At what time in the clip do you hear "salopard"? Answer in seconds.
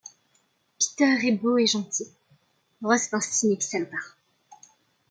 3.61-4.17